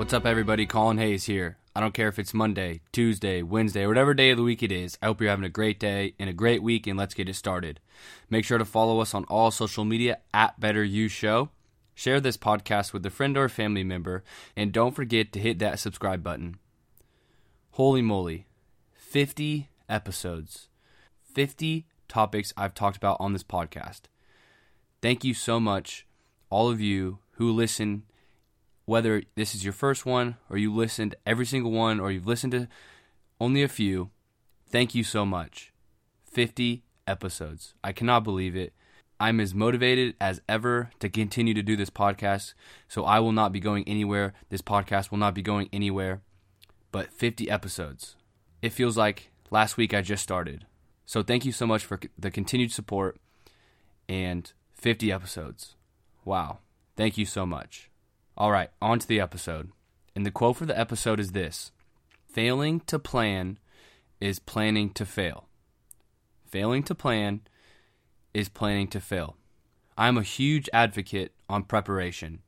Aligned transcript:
What's 0.00 0.14
up, 0.14 0.24
everybody? 0.24 0.64
Colin 0.64 0.96
Hayes 0.96 1.24
here. 1.24 1.58
I 1.76 1.80
don't 1.80 1.92
care 1.92 2.08
if 2.08 2.18
it's 2.18 2.32
Monday, 2.32 2.80
Tuesday, 2.90 3.42
Wednesday, 3.42 3.86
whatever 3.86 4.14
day 4.14 4.30
of 4.30 4.38
the 4.38 4.42
week 4.42 4.62
it 4.62 4.72
is. 4.72 4.96
I 5.02 5.06
hope 5.06 5.20
you're 5.20 5.28
having 5.28 5.44
a 5.44 5.50
great 5.50 5.78
day 5.78 6.14
and 6.18 6.30
a 6.30 6.32
great 6.32 6.62
week, 6.62 6.86
and 6.86 6.98
let's 6.98 7.12
get 7.12 7.28
it 7.28 7.34
started. 7.34 7.80
Make 8.30 8.46
sure 8.46 8.56
to 8.56 8.64
follow 8.64 9.00
us 9.00 9.12
on 9.12 9.24
all 9.24 9.50
social 9.50 9.84
media 9.84 10.20
at 10.32 10.58
Better 10.58 10.82
You 10.82 11.08
Show. 11.08 11.50
Share 11.94 12.18
this 12.18 12.38
podcast 12.38 12.94
with 12.94 13.04
a 13.04 13.10
friend 13.10 13.36
or 13.36 13.50
family 13.50 13.84
member, 13.84 14.24
and 14.56 14.72
don't 14.72 14.96
forget 14.96 15.34
to 15.34 15.38
hit 15.38 15.58
that 15.58 15.78
subscribe 15.78 16.22
button. 16.22 16.56
Holy 17.72 18.00
moly, 18.00 18.46
50 18.94 19.68
episodes, 19.86 20.68
50 21.34 21.86
topics 22.08 22.54
I've 22.56 22.72
talked 22.72 22.96
about 22.96 23.18
on 23.20 23.34
this 23.34 23.44
podcast. 23.44 24.04
Thank 25.02 25.24
you 25.24 25.34
so 25.34 25.60
much, 25.60 26.06
all 26.48 26.70
of 26.70 26.80
you 26.80 27.18
who 27.32 27.52
listen 27.52 28.04
whether 28.90 29.22
this 29.36 29.54
is 29.54 29.62
your 29.62 29.72
first 29.72 30.04
one 30.04 30.36
or 30.50 30.58
you 30.58 30.74
listened 30.74 31.14
every 31.24 31.46
single 31.46 31.70
one 31.70 32.00
or 32.00 32.10
you've 32.10 32.26
listened 32.26 32.50
to 32.50 32.66
only 33.40 33.62
a 33.62 33.68
few, 33.68 34.10
thank 34.68 34.96
you 34.96 35.04
so 35.04 35.24
much. 35.24 35.72
50 36.24 36.82
episodes. 37.06 37.74
I 37.84 37.92
cannot 37.92 38.24
believe 38.24 38.56
it. 38.56 38.72
I'm 39.20 39.38
as 39.38 39.54
motivated 39.54 40.16
as 40.20 40.42
ever 40.48 40.90
to 40.98 41.08
continue 41.08 41.54
to 41.54 41.62
do 41.62 41.76
this 41.76 41.88
podcast, 41.88 42.54
so 42.88 43.04
I 43.04 43.20
will 43.20 43.30
not 43.30 43.52
be 43.52 43.60
going 43.60 43.84
anywhere. 43.86 44.32
This 44.48 44.60
podcast 44.60 45.12
will 45.12 45.18
not 45.18 45.34
be 45.34 45.42
going 45.42 45.68
anywhere. 45.72 46.20
But 46.90 47.12
50 47.12 47.48
episodes. 47.48 48.16
It 48.60 48.72
feels 48.72 48.96
like 48.96 49.30
last 49.52 49.76
week 49.76 49.94
I 49.94 50.00
just 50.00 50.24
started. 50.24 50.66
So 51.06 51.22
thank 51.22 51.44
you 51.44 51.52
so 51.52 51.64
much 51.64 51.84
for 51.84 52.00
the 52.18 52.32
continued 52.32 52.72
support 52.72 53.20
and 54.08 54.52
50 54.74 55.12
episodes. 55.12 55.76
Wow. 56.24 56.58
Thank 56.96 57.16
you 57.16 57.24
so 57.24 57.46
much. 57.46 57.89
All 58.40 58.50
right, 58.50 58.70
on 58.80 58.98
to 58.98 59.06
the 59.06 59.20
episode. 59.20 59.70
And 60.16 60.24
the 60.24 60.30
quote 60.30 60.56
for 60.56 60.64
the 60.64 60.78
episode 60.78 61.20
is 61.20 61.32
this 61.32 61.72
Failing 62.26 62.80
to 62.86 62.98
plan 62.98 63.58
is 64.18 64.38
planning 64.38 64.94
to 64.94 65.04
fail. 65.04 65.44
Failing 66.46 66.82
to 66.84 66.94
plan 66.94 67.42
is 68.32 68.48
planning 68.48 68.88
to 68.88 68.98
fail. 68.98 69.36
I'm 69.98 70.16
a 70.16 70.22
huge 70.22 70.70
advocate 70.72 71.32
on 71.50 71.64
preparation. 71.64 72.38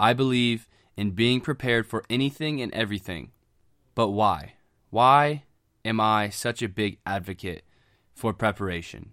I 0.00 0.14
believe 0.14 0.68
in 0.96 1.12
being 1.12 1.40
prepared 1.40 1.86
for 1.86 2.02
anything 2.10 2.60
and 2.60 2.74
everything. 2.74 3.30
But 3.94 4.08
why? 4.08 4.54
Why 4.90 5.44
am 5.84 6.00
I 6.00 6.30
such 6.30 6.60
a 6.60 6.68
big 6.68 6.98
advocate 7.06 7.62
for 8.16 8.32
preparation? 8.32 9.12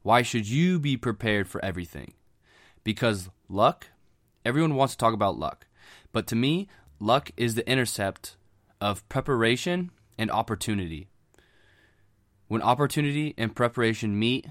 Why 0.00 0.22
should 0.22 0.48
you 0.48 0.80
be 0.80 0.96
prepared 0.96 1.48
for 1.48 1.62
everything? 1.62 2.14
Because 2.82 3.28
luck 3.50 3.88
Everyone 4.44 4.74
wants 4.74 4.94
to 4.94 4.98
talk 4.98 5.14
about 5.14 5.38
luck. 5.38 5.66
But 6.12 6.26
to 6.28 6.36
me, 6.36 6.68
luck 7.00 7.30
is 7.36 7.54
the 7.54 7.68
intercept 7.68 8.36
of 8.80 9.08
preparation 9.08 9.90
and 10.18 10.30
opportunity. 10.30 11.08
When 12.48 12.60
opportunity 12.60 13.34
and 13.38 13.56
preparation 13.56 14.18
meet 14.18 14.46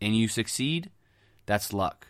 and 0.00 0.16
you 0.16 0.28
succeed, 0.28 0.90
that's 1.46 1.72
luck. 1.72 2.08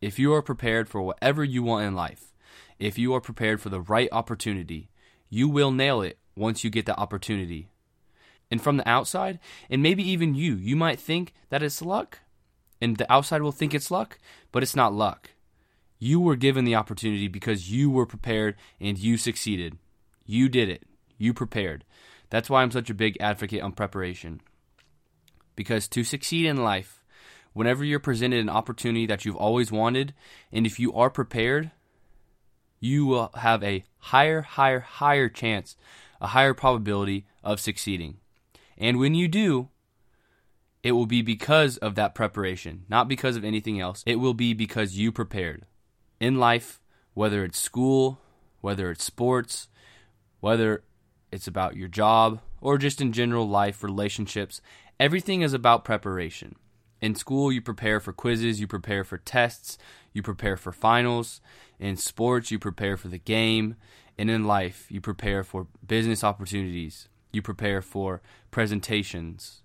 If 0.00 0.18
you 0.18 0.32
are 0.32 0.42
prepared 0.42 0.88
for 0.88 1.02
whatever 1.02 1.44
you 1.44 1.62
want 1.62 1.86
in 1.86 1.94
life, 1.94 2.32
if 2.78 2.98
you 2.98 3.14
are 3.14 3.20
prepared 3.20 3.60
for 3.60 3.68
the 3.68 3.80
right 3.80 4.08
opportunity, 4.10 4.90
you 5.28 5.48
will 5.48 5.70
nail 5.70 6.02
it 6.02 6.18
once 6.34 6.64
you 6.64 6.70
get 6.70 6.86
the 6.86 6.98
opportunity. 6.98 7.68
And 8.50 8.60
from 8.60 8.78
the 8.78 8.88
outside, 8.88 9.38
and 9.70 9.82
maybe 9.82 10.02
even 10.02 10.34
you, 10.34 10.56
you 10.56 10.76
might 10.76 10.98
think 10.98 11.34
that 11.50 11.62
it's 11.62 11.82
luck, 11.82 12.18
and 12.80 12.96
the 12.96 13.10
outside 13.12 13.42
will 13.42 13.52
think 13.52 13.74
it's 13.74 13.90
luck, 13.90 14.18
but 14.50 14.62
it's 14.62 14.74
not 14.74 14.92
luck. 14.92 15.30
You 16.02 16.18
were 16.18 16.34
given 16.34 16.64
the 16.64 16.74
opportunity 16.74 17.28
because 17.28 17.70
you 17.70 17.88
were 17.88 18.06
prepared 18.06 18.56
and 18.80 18.98
you 18.98 19.16
succeeded. 19.16 19.78
You 20.26 20.48
did 20.48 20.68
it. 20.68 20.82
You 21.16 21.32
prepared. 21.32 21.84
That's 22.28 22.50
why 22.50 22.62
I'm 22.62 22.72
such 22.72 22.90
a 22.90 22.94
big 22.94 23.16
advocate 23.20 23.62
on 23.62 23.70
preparation. 23.70 24.40
Because 25.54 25.86
to 25.86 26.02
succeed 26.02 26.46
in 26.46 26.64
life, 26.64 27.04
whenever 27.52 27.84
you're 27.84 28.00
presented 28.00 28.40
an 28.40 28.48
opportunity 28.48 29.06
that 29.06 29.24
you've 29.24 29.36
always 29.36 29.70
wanted, 29.70 30.12
and 30.50 30.66
if 30.66 30.80
you 30.80 30.92
are 30.92 31.08
prepared, 31.08 31.70
you 32.80 33.06
will 33.06 33.30
have 33.36 33.62
a 33.62 33.84
higher, 33.98 34.40
higher, 34.42 34.80
higher 34.80 35.28
chance, 35.28 35.76
a 36.20 36.26
higher 36.26 36.52
probability 36.52 37.26
of 37.44 37.60
succeeding. 37.60 38.16
And 38.76 38.98
when 38.98 39.14
you 39.14 39.28
do, 39.28 39.68
it 40.82 40.92
will 40.92 41.06
be 41.06 41.22
because 41.22 41.76
of 41.76 41.94
that 41.94 42.16
preparation, 42.16 42.86
not 42.88 43.06
because 43.06 43.36
of 43.36 43.44
anything 43.44 43.78
else. 43.78 44.02
It 44.04 44.16
will 44.16 44.34
be 44.34 44.52
because 44.52 44.98
you 44.98 45.12
prepared 45.12 45.64
in 46.22 46.36
life, 46.36 46.80
whether 47.14 47.44
it's 47.44 47.58
school, 47.58 48.20
whether 48.60 48.92
it's 48.92 49.02
sports, 49.02 49.66
whether 50.38 50.84
it's 51.32 51.48
about 51.48 51.76
your 51.76 51.88
job, 51.88 52.40
or 52.60 52.78
just 52.78 53.00
in 53.00 53.12
general 53.12 53.48
life, 53.48 53.82
relationships, 53.82 54.60
everything 55.00 55.42
is 55.42 55.52
about 55.52 55.84
preparation. 55.84 56.54
In 57.00 57.16
school, 57.16 57.50
you 57.50 57.60
prepare 57.60 57.98
for 57.98 58.12
quizzes, 58.12 58.60
you 58.60 58.68
prepare 58.68 59.02
for 59.02 59.18
tests, 59.18 59.76
you 60.12 60.22
prepare 60.22 60.56
for 60.56 60.70
finals. 60.70 61.40
In 61.80 61.96
sports, 61.96 62.52
you 62.52 62.58
prepare 62.60 62.96
for 62.96 63.08
the 63.08 63.18
game. 63.18 63.74
And 64.16 64.30
in 64.30 64.44
life, 64.44 64.86
you 64.90 65.00
prepare 65.00 65.42
for 65.42 65.66
business 65.84 66.22
opportunities, 66.22 67.08
you 67.32 67.42
prepare 67.42 67.82
for 67.82 68.22
presentations, 68.52 69.62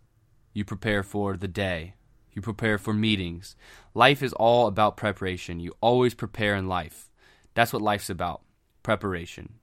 you 0.54 0.66
prepare 0.66 1.04
for 1.04 1.38
the 1.38 1.48
day. 1.48 1.94
You 2.38 2.42
prepare 2.42 2.78
for 2.78 2.94
meetings. 2.94 3.56
Life 3.96 4.22
is 4.22 4.32
all 4.32 4.68
about 4.68 4.96
preparation. 4.96 5.60
You 5.60 5.74
always 5.82 6.14
prepare 6.14 6.56
in 6.56 6.68
life. 6.68 7.10
That's 7.56 7.74
what 7.74 7.82
life's 7.82 8.12
about 8.12 8.44
preparation. 8.84 9.56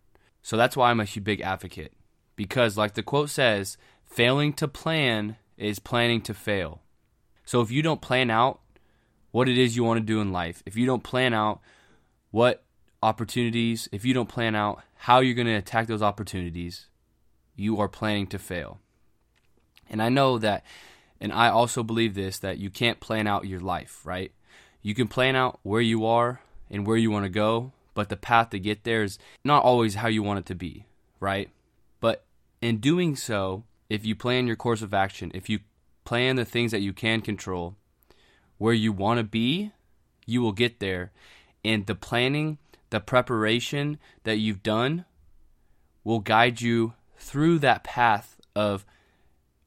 So 0.42 0.56
that's 0.56 0.76
why 0.76 0.90
I'm 0.90 0.98
a 0.98 1.04
huge 1.04 1.22
big 1.22 1.40
advocate. 1.40 1.92
Because, 2.34 2.76
like 2.76 2.94
the 2.94 3.04
quote 3.04 3.30
says, 3.30 3.76
failing 4.02 4.52
to 4.54 4.66
plan 4.66 5.36
is 5.56 5.78
planning 5.78 6.20
to 6.22 6.34
fail. 6.34 6.80
So 7.44 7.60
if 7.60 7.70
you 7.70 7.80
don't 7.80 8.02
plan 8.02 8.28
out 8.28 8.58
what 9.30 9.48
it 9.48 9.56
is 9.56 9.76
you 9.76 9.84
want 9.84 9.98
to 9.98 10.04
do 10.04 10.20
in 10.20 10.32
life, 10.32 10.60
if 10.66 10.76
you 10.76 10.84
don't 10.84 11.04
plan 11.04 11.32
out 11.32 11.60
what 12.32 12.64
opportunities, 13.04 13.88
if 13.92 14.04
you 14.04 14.12
don't 14.12 14.28
plan 14.28 14.56
out 14.56 14.82
how 14.96 15.20
you're 15.20 15.34
going 15.34 15.46
to 15.46 15.52
attack 15.52 15.86
those 15.86 16.02
opportunities, 16.02 16.88
you 17.54 17.80
are 17.80 17.88
planning 17.88 18.26
to 18.26 18.38
fail. 18.40 18.80
And 19.88 20.02
I 20.02 20.08
know 20.08 20.38
that 20.38 20.64
and 21.24 21.32
I 21.32 21.48
also 21.48 21.82
believe 21.82 22.14
this 22.14 22.38
that 22.40 22.58
you 22.58 22.68
can't 22.68 23.00
plan 23.00 23.26
out 23.26 23.46
your 23.46 23.58
life, 23.58 24.02
right? 24.04 24.30
You 24.82 24.94
can 24.94 25.08
plan 25.08 25.34
out 25.34 25.58
where 25.62 25.80
you 25.80 26.04
are 26.04 26.42
and 26.70 26.86
where 26.86 26.98
you 26.98 27.10
want 27.10 27.24
to 27.24 27.30
go, 27.30 27.72
but 27.94 28.10
the 28.10 28.16
path 28.16 28.50
to 28.50 28.58
get 28.58 28.84
there 28.84 29.02
is 29.02 29.18
not 29.42 29.64
always 29.64 29.94
how 29.94 30.08
you 30.08 30.22
want 30.22 30.40
it 30.40 30.46
to 30.46 30.54
be, 30.54 30.84
right? 31.20 31.48
But 31.98 32.26
in 32.60 32.76
doing 32.76 33.16
so, 33.16 33.64
if 33.88 34.04
you 34.04 34.14
plan 34.14 34.46
your 34.46 34.56
course 34.56 34.82
of 34.82 34.92
action, 34.92 35.30
if 35.32 35.48
you 35.48 35.60
plan 36.04 36.36
the 36.36 36.44
things 36.44 36.72
that 36.72 36.82
you 36.82 36.92
can 36.92 37.22
control, 37.22 37.74
where 38.58 38.74
you 38.74 38.92
want 38.92 39.16
to 39.16 39.24
be, 39.24 39.72
you 40.26 40.42
will 40.42 40.52
get 40.52 40.78
there. 40.78 41.10
And 41.64 41.86
the 41.86 41.94
planning, 41.94 42.58
the 42.90 43.00
preparation 43.00 43.98
that 44.24 44.36
you've 44.36 44.62
done 44.62 45.06
will 46.04 46.20
guide 46.20 46.60
you 46.60 46.92
through 47.16 47.60
that 47.60 47.82
path 47.82 48.38
of 48.54 48.84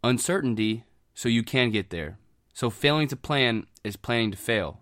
uncertainty 0.03 0.83
so 1.17 1.27
you 1.27 1.41
can 1.41 1.71
get 1.71 1.89
there. 1.89 2.19
So 2.53 2.69
failing 2.69 3.07
to 3.07 3.15
plan 3.15 3.65
is 3.83 3.95
planning 3.95 4.29
to 4.29 4.37
fail. 4.37 4.81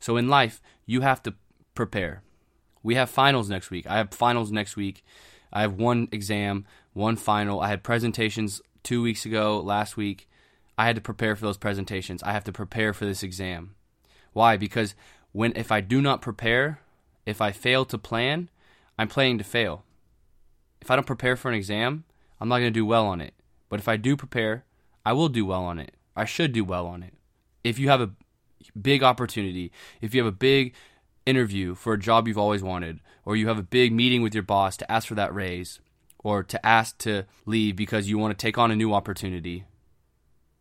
So 0.00 0.16
in 0.16 0.26
life, 0.26 0.60
you 0.86 1.02
have 1.02 1.22
to 1.22 1.34
prepare. 1.76 2.24
We 2.82 2.96
have 2.96 3.08
finals 3.08 3.48
next 3.48 3.70
week. 3.70 3.86
I 3.86 3.98
have 3.98 4.12
finals 4.12 4.50
next 4.50 4.74
week. 4.74 5.04
I 5.52 5.60
have 5.60 5.74
one 5.74 6.08
exam, 6.10 6.66
one 6.94 7.14
final. 7.14 7.60
I 7.60 7.68
had 7.68 7.84
presentations 7.84 8.60
two 8.82 9.02
weeks 9.02 9.24
ago, 9.24 9.60
last 9.60 9.96
week. 9.96 10.28
I 10.76 10.84
had 10.84 10.96
to 10.96 11.00
prepare 11.00 11.36
for 11.36 11.42
those 11.42 11.56
presentations. 11.56 12.24
I 12.24 12.32
have 12.32 12.44
to 12.44 12.52
prepare 12.52 12.92
for 12.92 13.04
this 13.04 13.22
exam. 13.22 13.76
Why? 14.32 14.56
Because 14.56 14.96
when 15.30 15.52
if 15.54 15.70
I 15.70 15.80
do 15.80 16.02
not 16.02 16.22
prepare, 16.22 16.80
if 17.24 17.40
I 17.40 17.52
fail 17.52 17.84
to 17.84 17.98
plan, 17.98 18.50
I'm 18.98 19.06
planning 19.06 19.38
to 19.38 19.44
fail. 19.44 19.84
If 20.80 20.90
I 20.90 20.96
don't 20.96 21.06
prepare 21.06 21.36
for 21.36 21.48
an 21.48 21.54
exam, 21.54 22.02
I'm 22.40 22.48
not 22.48 22.58
going 22.58 22.72
to 22.72 22.80
do 22.80 22.84
well 22.84 23.06
on 23.06 23.20
it. 23.20 23.34
But 23.68 23.78
if 23.78 23.86
I 23.86 23.96
do 23.96 24.16
prepare, 24.16 24.64
I 25.08 25.12
will 25.12 25.30
do 25.30 25.46
well 25.46 25.64
on 25.64 25.78
it. 25.78 25.94
I 26.14 26.26
should 26.26 26.52
do 26.52 26.62
well 26.62 26.86
on 26.86 27.02
it. 27.02 27.14
If 27.64 27.78
you 27.78 27.88
have 27.88 28.02
a 28.02 28.10
big 28.78 29.02
opportunity, 29.02 29.72
if 30.02 30.14
you 30.14 30.22
have 30.22 30.28
a 30.30 30.36
big 30.36 30.74
interview 31.24 31.74
for 31.74 31.94
a 31.94 31.98
job 31.98 32.28
you've 32.28 32.36
always 32.36 32.62
wanted, 32.62 33.00
or 33.24 33.34
you 33.34 33.48
have 33.48 33.56
a 33.56 33.62
big 33.62 33.90
meeting 33.90 34.20
with 34.20 34.34
your 34.34 34.42
boss 34.42 34.76
to 34.76 34.92
ask 34.92 35.08
for 35.08 35.14
that 35.14 35.34
raise, 35.34 35.80
or 36.18 36.42
to 36.42 36.66
ask 36.66 36.98
to 36.98 37.24
leave 37.46 37.74
because 37.74 38.10
you 38.10 38.18
want 38.18 38.38
to 38.38 38.42
take 38.46 38.58
on 38.58 38.70
a 38.70 38.76
new 38.76 38.92
opportunity, 38.92 39.64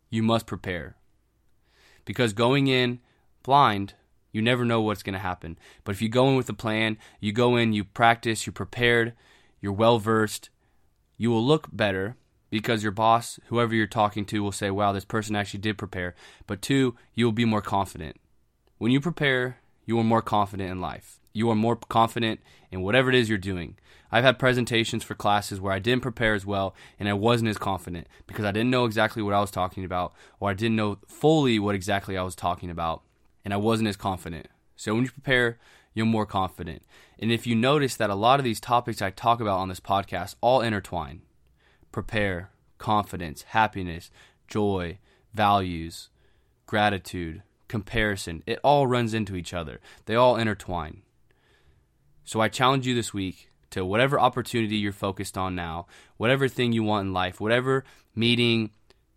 you 0.10 0.24
must 0.24 0.46
prepare. 0.46 0.96
Because 2.06 2.32
going 2.32 2.68
in 2.68 3.02
blind, 3.44 3.96
you 4.32 4.42
never 4.42 4.64
know 4.64 4.80
what's 4.80 5.04
going 5.04 5.12
to 5.12 5.20
happen. 5.20 5.60
But 5.84 5.92
if 5.92 6.02
you 6.02 6.08
go 6.08 6.30
in 6.30 6.38
with 6.38 6.48
a 6.48 6.54
plan, 6.54 6.98
you 7.20 7.34
go 7.34 7.58
in, 7.58 7.74
you 7.74 7.84
practice, 7.84 8.46
you're 8.46 8.54
prepared, 8.54 9.12
you're 9.60 9.74
well 9.74 10.00
versed, 10.00 10.50
you 11.18 11.32
will 11.32 11.44
look 11.44 11.68
better 11.74 12.16
because 12.50 12.84
your 12.84 12.92
boss, 12.92 13.40
whoever 13.48 13.76
you're 13.76 13.88
talking 13.88 14.26
to, 14.26 14.42
will 14.42 14.52
say, 14.52 14.70
wow, 14.72 14.92
this 14.92 15.06
person 15.06 15.36
actually 15.36 15.60
did 15.60 15.78
prepare. 15.78 16.16
But 16.46 16.62
two, 16.62 16.96
you 17.14 17.26
will 17.26 17.32
be 17.34 17.46
more 17.46 17.62
confident. 17.62 18.18
When 18.78 18.92
you 18.92 19.02
prepare, 19.02 19.60
you 19.86 20.00
are 20.00 20.04
more 20.04 20.22
confident 20.22 20.72
in 20.72 20.80
life. 20.82 21.20
you 21.34 21.52
are 21.52 21.56
more 21.56 21.76
confident 21.76 22.40
in 22.72 22.82
whatever 22.82 23.10
it 23.10 23.16
is 23.16 23.30
you're 23.30 23.38
doing. 23.38 23.78
I've 24.12 24.24
had 24.24 24.40
presentations 24.40 25.04
for 25.04 25.14
classes 25.14 25.62
where 25.62 25.72
I 25.74 25.78
didn't 25.78 26.02
prepare 26.02 26.34
as 26.34 26.48
well 26.48 26.74
and 27.00 27.08
I 27.08 27.14
wasn't 27.14 27.50
as 27.50 27.60
confident 27.60 28.08
because 28.26 28.44
I 28.44 28.52
didn't 28.52 28.72
know 28.72 28.86
exactly 28.86 29.22
what 29.22 29.36
I 29.36 29.40
was 29.42 29.52
talking 29.52 29.84
about 29.86 30.14
or 30.40 30.50
I 30.50 30.56
didn't 30.56 30.78
know 30.78 30.98
fully 31.08 31.60
what 31.60 31.76
exactly 31.76 32.18
I 32.18 32.24
was 32.24 32.36
talking 32.36 32.72
about 32.72 33.04
and 33.46 33.54
I 33.54 33.58
wasn't 33.58 33.90
as 33.90 33.98
confident. 33.98 34.48
So 34.76 34.96
when 34.96 35.04
you 35.04 35.12
prepare, 35.12 35.60
you're 35.94 36.08
more 36.08 36.26
confident. 36.26 36.82
And 37.20 37.32
if 37.32 37.46
you 37.46 37.56
notice 37.56 37.96
that 37.98 38.10
a 38.10 38.16
lot 38.16 38.40
of 38.40 38.44
these 38.44 38.60
topics 38.60 39.02
I 39.02 39.12
talk 39.12 39.40
about 39.40 39.60
on 39.60 39.70
this 39.70 39.80
podcast 39.80 40.36
all 40.42 40.62
intertwine 40.62 41.22
prepare, 41.98 42.52
confidence, 42.78 43.42
happiness, 43.42 44.12
joy, 44.48 45.00
values, 45.34 46.10
gratitude, 46.68 47.42
comparison, 47.68 48.44
it 48.46 48.60
all 48.64 48.86
runs 48.86 49.16
into 49.16 49.36
each 49.36 49.52
other. 49.52 49.80
They 50.06 50.14
all 50.14 50.36
intertwine. 50.36 51.02
So 52.24 52.40
I 52.40 52.50
challenge 52.50 52.86
you 52.86 52.94
this 52.94 53.16
week 53.16 53.50
to 53.72 53.84
whatever 53.84 54.20
opportunity 54.20 54.76
you're 54.76 54.92
focused 54.92 55.40
on 55.40 55.56
now, 55.56 55.88
whatever 56.18 56.48
thing 56.48 56.72
you 56.72 56.84
want 56.84 57.08
in 57.08 57.14
life, 57.14 57.42
whatever 57.42 57.84
meeting, 58.14 58.70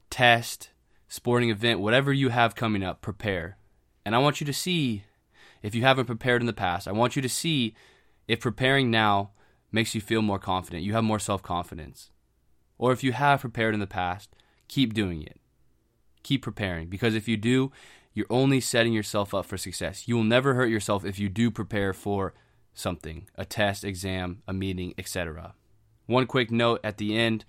test, 0.09 0.71
sporting 1.07 1.51
event, 1.51 1.81
whatever 1.81 2.15
you 2.15 2.31
have 2.31 2.55
coming 2.55 2.83
up, 2.83 3.03
prepare. 3.03 3.59
And 4.07 4.15
I 4.15 4.21
want 4.21 4.41
you 4.41 4.47
to 4.47 4.55
see 4.55 5.05
if 5.63 5.75
you 5.75 5.83
haven't 5.83 6.07
prepared 6.07 6.41
in 6.41 6.47
the 6.47 6.55
past, 6.55 6.89
I 6.89 6.93
want 6.93 7.15
you 7.15 7.21
to 7.21 7.29
see 7.29 7.75
if 8.27 8.41
preparing 8.41 8.91
now 8.91 9.33
makes 9.71 9.95
you 9.95 10.01
feel 10.01 10.23
more 10.23 10.39
confident, 10.39 10.83
you 10.83 10.95
have 10.95 11.05
more 11.05 11.19
self 11.19 11.43
confidence. 11.43 12.09
Or 12.81 12.93
if 12.93 13.05
you 13.05 13.13
have 13.13 13.43
prepared 13.43 13.75
in 13.75 13.81
the 13.81 13.87
past, 13.87 14.31
keep 14.67 14.95
doing 14.95 15.23
it. 15.23 15.39
Keep 16.23 16.41
preparing 16.41 16.89
because 16.89 17.15
if 17.15 17.29
you 17.29 17.37
do, 17.37 17.71
you're 18.15 18.25
only 18.31 18.59
setting 18.59 18.95
yourself 18.95 19.35
up 19.35 19.45
for 19.45 19.59
success. 19.59 20.09
You 20.09 20.17
will 20.17 20.25
never 20.25 20.55
hurt 20.55 20.71
yourself 20.71 21.05
if 21.05 21.19
you 21.19 21.29
do 21.29 21.51
prepare 21.51 21.93
for 21.93 22.33
something 22.73 23.29
a 23.35 23.45
test, 23.45 23.85
exam, 23.85 24.43
a 24.49 24.55
meeting, 24.55 24.95
etc. 24.97 25.53
One 26.07 26.27
quick 26.27 26.51
note 26.51 26.81
at 26.83 26.97
the 26.97 27.19
end 27.19 27.45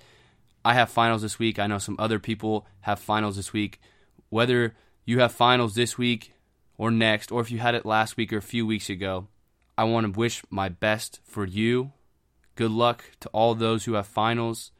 I 0.66 0.74
have 0.74 0.89
finals 0.89 1.22
this 1.22 1.39
week. 1.39 1.60
I 1.60 1.68
know 1.68 1.78
some 1.78 1.95
other 1.98 2.19
people 2.19 2.68
have 2.81 3.00
finals 3.00 3.38
this 3.38 3.54
week. 3.54 3.80
Whether 4.28 4.75
you 5.06 5.22
have 5.22 5.31
finals 5.31 5.75
this 5.75 5.98
week 5.98 6.33
or 6.78 6.92
next, 6.92 7.31
or 7.31 7.39
if 7.39 7.50
you 7.50 7.60
had 7.60 7.74
it 7.74 7.86
last 7.86 8.18
week 8.18 8.33
or 8.33 8.38
a 8.38 8.42
few 8.42 8.68
weeks 8.68 8.89
ago, 8.89 9.30
I 9.78 9.86
want 9.86 10.13
to 10.13 10.19
wish 10.19 10.44
my 10.50 10.68
best 10.68 11.22
for 11.24 11.45
you. 11.45 11.94
Good 12.56 12.72
luck 12.72 13.06
to 13.22 13.30
all 13.30 13.56
those 13.56 13.86
who 13.86 13.94
have 13.94 14.07
finals. 14.07 14.72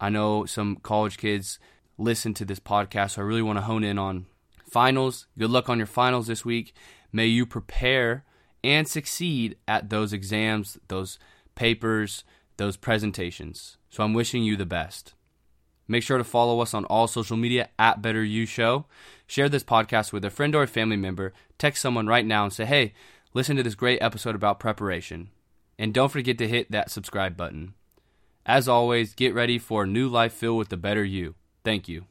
I 0.00 0.08
know 0.08 0.44
some 0.44 0.76
college 0.76 1.18
kids 1.18 1.58
listen 1.98 2.34
to 2.34 2.44
this 2.44 2.60
podcast, 2.60 3.12
so 3.12 3.22
I 3.22 3.24
really 3.24 3.42
want 3.42 3.58
to 3.58 3.64
hone 3.64 3.84
in 3.84 3.98
on 3.98 4.26
finals. 4.68 5.26
Good 5.38 5.50
luck 5.50 5.68
on 5.68 5.78
your 5.78 5.86
finals 5.86 6.26
this 6.26 6.44
week. 6.44 6.74
May 7.12 7.26
you 7.26 7.46
prepare 7.46 8.24
and 8.62 8.88
succeed 8.88 9.56
at 9.68 9.90
those 9.90 10.12
exams, 10.12 10.78
those 10.88 11.18
papers, 11.54 12.24
those 12.56 12.76
presentations. 12.76 13.76
So 13.90 14.02
I'm 14.02 14.14
wishing 14.14 14.42
you 14.42 14.56
the 14.56 14.66
best. 14.66 15.14
Make 15.86 16.02
sure 16.02 16.18
to 16.18 16.24
follow 16.24 16.60
us 16.60 16.72
on 16.72 16.86
all 16.86 17.06
social 17.06 17.36
media 17.36 17.68
at 17.78 18.00
Better 18.00 18.24
You 18.24 18.46
Show. 18.46 18.86
Share 19.26 19.48
this 19.48 19.62
podcast 19.62 20.12
with 20.12 20.24
a 20.24 20.30
friend 20.30 20.54
or 20.54 20.62
a 20.62 20.66
family 20.66 20.96
member. 20.96 21.34
Text 21.58 21.82
someone 21.82 22.06
right 22.06 22.24
now 22.24 22.44
and 22.44 22.52
say, 22.52 22.64
hey, 22.64 22.94
listen 23.34 23.56
to 23.56 23.62
this 23.62 23.74
great 23.74 24.00
episode 24.02 24.34
about 24.34 24.58
preparation. 24.58 25.28
And 25.78 25.92
don't 25.92 26.10
forget 26.10 26.38
to 26.38 26.48
hit 26.48 26.70
that 26.70 26.90
subscribe 26.90 27.36
button. 27.36 27.74
As 28.46 28.68
always, 28.68 29.14
get 29.14 29.34
ready 29.34 29.58
for 29.58 29.84
a 29.84 29.86
new 29.86 30.08
life 30.08 30.32
filled 30.32 30.58
with 30.58 30.68
the 30.68 30.76
better 30.76 31.04
you. 31.04 31.34
Thank 31.64 31.88
you. 31.88 32.04